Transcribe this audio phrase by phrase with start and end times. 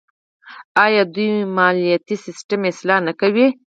[0.85, 3.47] آیا دوی مالیاتي سیستم اصلاح نه کوي؟